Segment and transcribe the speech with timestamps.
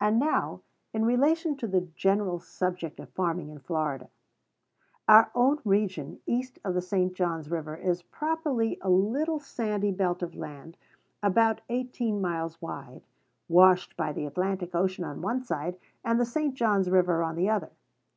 [0.00, 4.10] And now in relation to the general subject of farming in Florida.
[5.06, 7.14] Our own region east of the St.
[7.14, 10.76] John's River is properly a little sandy belt of land,
[11.22, 13.02] about eighteen miles wide,
[13.48, 16.54] washed by the Atlantic Ocean on one side, and the St.
[16.56, 17.70] John's River on the other.